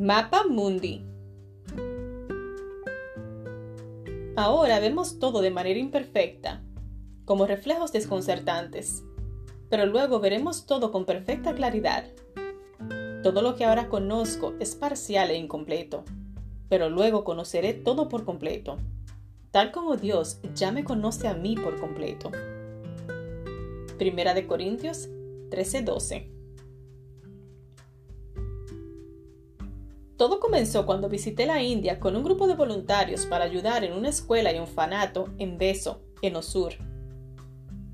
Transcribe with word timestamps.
Mapa 0.00 0.44
Mundi. 0.48 1.04
Ahora 4.36 4.78
vemos 4.78 5.18
todo 5.18 5.40
de 5.42 5.50
manera 5.50 5.80
imperfecta, 5.80 6.62
como 7.24 7.48
reflejos 7.48 7.90
desconcertantes, 7.90 9.02
pero 9.68 9.86
luego 9.86 10.20
veremos 10.20 10.66
todo 10.66 10.92
con 10.92 11.04
perfecta 11.04 11.52
claridad. 11.52 12.04
Todo 13.24 13.42
lo 13.42 13.56
que 13.56 13.64
ahora 13.64 13.88
conozco 13.88 14.54
es 14.60 14.76
parcial 14.76 15.32
e 15.32 15.36
incompleto, 15.36 16.04
pero 16.68 16.88
luego 16.90 17.24
conoceré 17.24 17.74
todo 17.74 18.08
por 18.08 18.24
completo, 18.24 18.76
tal 19.50 19.72
como 19.72 19.96
Dios 19.96 20.38
ya 20.54 20.70
me 20.70 20.84
conoce 20.84 21.26
a 21.26 21.34
mí 21.34 21.56
por 21.56 21.80
completo. 21.80 22.30
Primera 23.98 24.32
de 24.32 24.46
Corintios 24.46 25.08
13:12 25.50 26.37
Todo 30.18 30.40
comenzó 30.40 30.84
cuando 30.84 31.08
visité 31.08 31.46
la 31.46 31.62
India 31.62 32.00
con 32.00 32.16
un 32.16 32.24
grupo 32.24 32.48
de 32.48 32.56
voluntarios 32.56 33.24
para 33.24 33.44
ayudar 33.44 33.84
en 33.84 33.92
una 33.92 34.08
escuela 34.08 34.52
y 34.52 34.58
orfanato 34.58 35.28
en 35.38 35.58
Beso, 35.58 36.02
en 36.22 36.34
Osur. 36.34 36.72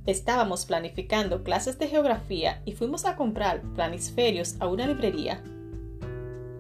Estábamos 0.07 0.65
planificando 0.65 1.45
clases 1.45 1.79
de 1.79 1.87
geografía 1.87 2.63
y 2.65 2.73
fuimos 2.73 3.05
a 3.05 3.17
comprar 3.17 3.61
planisferios 3.75 4.57
a 4.59 4.69
una 4.69 4.87
librería. 4.87 5.45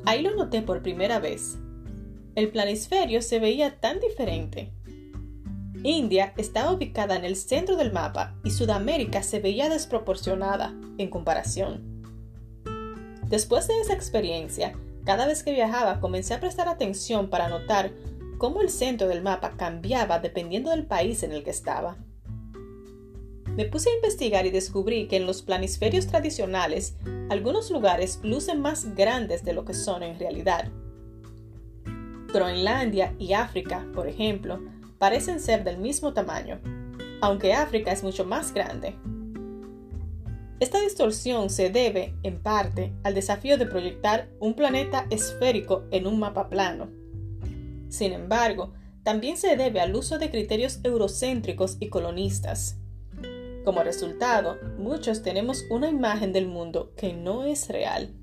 Ahí 0.04 0.20
lo 0.20 0.37
noté 0.37 0.60
por 0.60 0.82
primera 0.82 1.18
vez. 1.18 1.56
El 2.34 2.51
planisferio 2.51 3.23
se 3.23 3.38
veía 3.38 3.80
tan 3.80 4.01
diferente. 4.01 4.70
India 5.82 6.34
estaba 6.37 6.73
ubicada 6.73 7.16
en 7.16 7.24
el 7.24 7.37
centro 7.37 7.76
del 7.76 7.90
mapa 7.90 8.34
y 8.45 8.51
Sudamérica 8.51 9.23
se 9.23 9.40
veía 9.40 9.70
desproporcionada 9.70 10.74
en 10.98 11.09
comparación. 11.09 12.04
Después 13.30 13.66
de 13.66 13.80
esa 13.80 13.95
experiencia, 13.95 14.74
cada 15.05 15.27
vez 15.27 15.43
que 15.43 15.52
viajaba 15.52 16.01
comencé 16.01 16.35
a 16.35 16.41
prestar 16.41 16.69
atención 16.69 17.29
para 17.29 17.49
notar 17.49 17.93
cómo 18.38 18.60
el 18.60 18.71
centro 18.71 19.09
del 19.09 19.23
mapa 19.23 19.55
cambiaba 19.57 20.19
dependiendo 20.19 20.71
del 20.71 20.87
país 20.87 21.23
en 21.23 21.33
el 21.33 21.45
que 21.45 21.51
estaba. 21.51 21.97
Me 23.57 23.66
puse 23.66 23.91
a 23.91 23.95
investigar 23.95 24.47
y 24.47 24.51
descubrí 24.51 25.07
que 25.07 25.16
en 25.16 25.27
los 25.27 25.43
planisferios 25.43 26.09
tradicionales 26.09 26.97
algunos 27.30 27.71
lugares 27.71 28.19
lucen 28.23 28.60
más 28.60 28.95
grandes 28.97 29.45
de 29.45 29.52
lo 29.52 29.65
que 29.65 29.75
son 29.75 30.02
en 30.02 30.19
realidad. 30.19 30.71
Groenlandia 32.32 33.15
y 33.19 33.35
África, 33.35 33.87
por 33.95 34.09
ejemplo, 34.09 34.60
parecen 34.99 35.38
ser 35.38 35.63
del 35.63 35.79
mismo 35.79 36.13
tamaño, 36.13 36.60
aunque 37.21 37.52
África 37.52 37.93
es 37.93 38.02
mucho 38.02 38.25
más 38.25 38.52
grande. 38.52 38.97
Esta 40.65 40.80
distorsión 40.80 41.51
se 41.51 41.68
debe, 41.68 42.15
en 42.23 42.43
parte, 42.43 42.95
al 43.02 43.12
desafío 43.12 43.59
de 43.59 43.66
proyectar 43.66 44.30
un 44.40 44.54
planeta 44.54 45.07
esférico 45.10 45.84
en 45.90 46.07
un 46.07 46.18
mapa 46.18 46.48
plano. 46.48 46.88
Sin 47.90 48.15
embargo, 48.15 48.73
también 49.02 49.37
se 49.37 49.57
debe 49.59 49.82
al 49.82 49.95
uso 49.95 50.16
de 50.16 50.30
criterios 50.30 50.80
eurocéntricos 50.82 51.76
y 51.80 51.90
colonistas. 51.90 52.79
Como 53.62 53.82
resultado, 53.82 54.57
muchos 54.79 55.20
tenemos 55.23 55.66
una 55.68 55.90
imagen 55.90 56.32
del 56.32 56.48
mundo 56.48 56.95
que 56.96 57.12
no 57.12 57.45
es 57.45 57.68
real. 57.68 58.15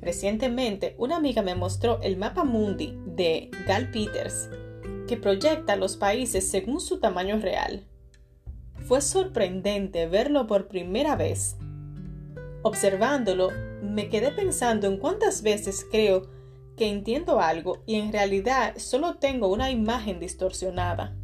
Recientemente, 0.00 0.96
una 0.98 1.14
amiga 1.14 1.42
me 1.42 1.54
mostró 1.54 2.02
el 2.02 2.16
mapa 2.16 2.42
mundi 2.42 2.98
de 3.06 3.52
Gal 3.68 3.92
Peters, 3.92 4.50
que 5.06 5.16
proyecta 5.16 5.76
los 5.76 5.96
países 5.96 6.50
según 6.50 6.80
su 6.80 6.98
tamaño 6.98 7.38
real. 7.38 7.86
Fue 8.84 9.00
sorprendente 9.00 10.06
verlo 10.06 10.46
por 10.46 10.68
primera 10.68 11.16
vez. 11.16 11.56
Observándolo, 12.62 13.48
me 13.82 14.10
quedé 14.10 14.30
pensando 14.30 14.86
en 14.86 14.98
cuántas 14.98 15.42
veces 15.42 15.86
creo 15.90 16.28
que 16.76 16.90
entiendo 16.90 17.40
algo 17.40 17.82
y 17.86 17.94
en 17.94 18.12
realidad 18.12 18.76
solo 18.76 19.16
tengo 19.16 19.48
una 19.48 19.70
imagen 19.70 20.20
distorsionada. 20.20 21.16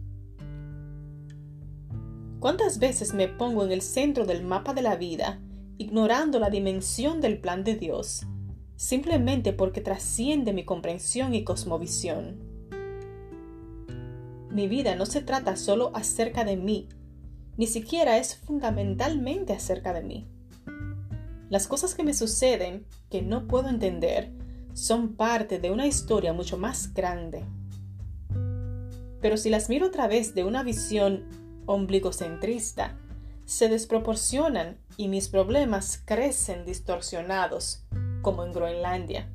¿Cuántas 2.38 2.78
veces 2.78 3.12
me 3.12 3.28
pongo 3.28 3.62
en 3.65 3.72
el 3.72 3.82
centro 3.82 4.25
del 4.25 4.42
mapa 4.42 4.72
de 4.72 4.81
la 4.81 4.97
vida, 4.97 5.38
ignorando 5.77 6.38
la 6.38 6.48
dimensión 6.48 7.21
del 7.21 7.38
plan 7.38 7.62
de 7.65 7.75
Dios, 7.75 8.27
simplemente 8.77 9.53
porque 9.53 9.82
trasciende 9.82 10.54
mi 10.54 10.65
comprensión 10.65 11.34
y 11.34 11.44
cosmovisión? 11.44 12.38
Mi 14.50 14.66
vida 14.66 14.97
no 14.97 15.04
se 15.04 15.21
trata 15.21 15.56
solo 15.56 15.91
acerca 15.94 16.44
de 16.44 16.56
mí, 16.56 16.88
ni 17.56 17.66
siquiera 17.66 18.19
es 18.19 18.37
fundamentalmente 18.37 19.53
acerca 19.53 19.93
de 19.93 20.03
mí. 20.03 20.28
Las 21.49 21.66
cosas 21.66 21.94
que 21.94 22.05
me 22.05 22.15
suceden, 22.15 22.87
que 23.11 23.22
no 23.22 23.47
puedo 23.47 23.69
entender, 23.69 24.33
son 24.72 25.16
parte 25.16 25.59
de 25.59 25.71
una 25.71 25.87
historia 25.87 26.33
mucho 26.33 26.56
más 26.56 26.94
grande. 26.94 27.44
Pero 29.21 29.37
si 29.37 29.50
las 29.50 29.69
miro 29.69 29.87
a 29.87 29.91
través 29.91 30.34
de 30.34 30.44
una 30.44 30.62
visión 30.62 31.25
ombligocentrista, 31.66 32.97
se 33.44 33.69
desproporcionan 33.69 34.78
y 34.97 35.09
mis 35.09 35.28
problemas 35.28 36.00
crecen 36.05 36.65
distorsionados, 36.65 37.84
como 38.22 38.44
en 38.44 38.53
Groenlandia. 38.53 39.28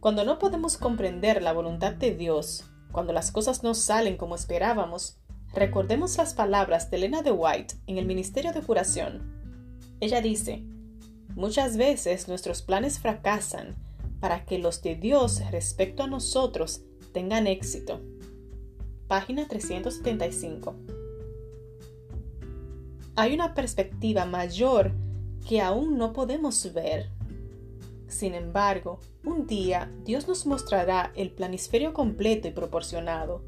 Cuando 0.00 0.24
no 0.24 0.38
podemos 0.38 0.78
comprender 0.78 1.42
la 1.42 1.52
voluntad 1.52 1.92
de 1.92 2.14
Dios, 2.14 2.64
cuando 2.90 3.12
las 3.12 3.30
cosas 3.30 3.62
no 3.62 3.74
salen 3.74 4.16
como 4.16 4.34
esperábamos, 4.34 5.19
Recordemos 5.52 6.16
las 6.16 6.34
palabras 6.34 6.90
de 6.90 6.96
Elena 6.98 7.22
de 7.22 7.32
White 7.32 7.74
en 7.88 7.98
el 7.98 8.06
Ministerio 8.06 8.52
de 8.52 8.62
Curación. 8.62 9.20
Ella 9.98 10.20
dice, 10.20 10.62
muchas 11.34 11.76
veces 11.76 12.28
nuestros 12.28 12.62
planes 12.62 13.00
fracasan 13.00 13.74
para 14.20 14.44
que 14.44 14.60
los 14.60 14.80
de 14.80 14.94
Dios 14.94 15.42
respecto 15.50 16.04
a 16.04 16.06
nosotros 16.06 16.82
tengan 17.12 17.48
éxito. 17.48 18.00
Página 19.08 19.48
375. 19.48 20.76
Hay 23.16 23.34
una 23.34 23.52
perspectiva 23.52 24.26
mayor 24.26 24.92
que 25.48 25.60
aún 25.60 25.98
no 25.98 26.12
podemos 26.12 26.72
ver. 26.72 27.10
Sin 28.06 28.34
embargo, 28.34 29.00
un 29.24 29.48
día 29.48 29.90
Dios 30.04 30.28
nos 30.28 30.46
mostrará 30.46 31.12
el 31.16 31.32
planisferio 31.32 31.92
completo 31.92 32.46
y 32.46 32.52
proporcionado 32.52 33.42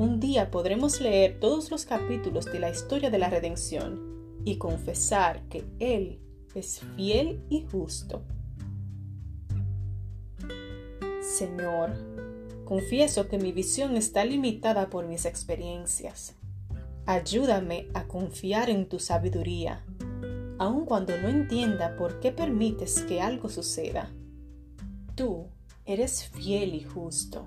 un 0.00 0.18
día 0.18 0.50
podremos 0.50 0.98
leer 1.02 1.40
todos 1.40 1.70
los 1.70 1.84
capítulos 1.84 2.46
de 2.46 2.58
la 2.58 2.70
historia 2.70 3.10
de 3.10 3.18
la 3.18 3.28
redención 3.28 4.40
y 4.46 4.56
confesar 4.56 5.42
que 5.50 5.62
Él 5.78 6.18
es 6.54 6.80
fiel 6.96 7.44
y 7.50 7.66
justo. 7.70 8.22
Señor, 11.20 11.90
confieso 12.64 13.28
que 13.28 13.36
mi 13.36 13.52
visión 13.52 13.94
está 13.94 14.24
limitada 14.24 14.88
por 14.88 15.06
mis 15.06 15.26
experiencias. 15.26 16.34
Ayúdame 17.04 17.88
a 17.92 18.04
confiar 18.04 18.70
en 18.70 18.88
tu 18.88 19.00
sabiduría, 19.00 19.84
aun 20.56 20.86
cuando 20.86 21.14
no 21.18 21.28
entienda 21.28 21.94
por 21.98 22.20
qué 22.20 22.32
permites 22.32 23.02
que 23.02 23.20
algo 23.20 23.50
suceda. 23.50 24.10
Tú 25.14 25.48
eres 25.84 26.24
fiel 26.24 26.74
y 26.74 26.84
justo. 26.84 27.46